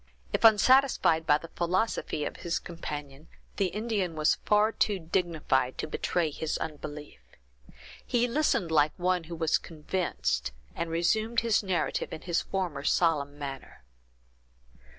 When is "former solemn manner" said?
12.41-13.83